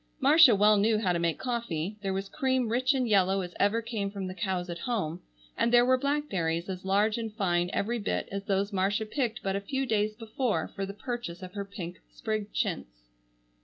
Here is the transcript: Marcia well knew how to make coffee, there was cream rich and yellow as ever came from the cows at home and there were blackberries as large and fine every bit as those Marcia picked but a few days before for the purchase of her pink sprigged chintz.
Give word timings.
Marcia 0.19 0.55
well 0.55 0.77
knew 0.77 0.97
how 0.97 1.13
to 1.13 1.19
make 1.19 1.37
coffee, 1.37 1.95
there 2.01 2.11
was 2.11 2.27
cream 2.27 2.69
rich 2.69 2.95
and 2.95 3.07
yellow 3.07 3.41
as 3.41 3.53
ever 3.59 3.83
came 3.83 4.09
from 4.09 4.25
the 4.25 4.33
cows 4.33 4.67
at 4.67 4.79
home 4.79 5.21
and 5.55 5.71
there 5.71 5.85
were 5.85 5.95
blackberries 5.95 6.67
as 6.69 6.83
large 6.83 7.19
and 7.19 7.35
fine 7.35 7.69
every 7.71 7.99
bit 7.99 8.27
as 8.31 8.43
those 8.45 8.73
Marcia 8.73 9.05
picked 9.05 9.43
but 9.43 9.55
a 9.55 9.61
few 9.61 9.85
days 9.85 10.15
before 10.15 10.67
for 10.69 10.87
the 10.87 10.93
purchase 10.95 11.43
of 11.43 11.53
her 11.53 11.63
pink 11.65 11.99
sprigged 12.15 12.51
chintz. 12.51 13.09